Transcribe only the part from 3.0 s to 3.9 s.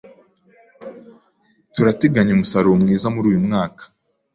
muri uyu mwaka.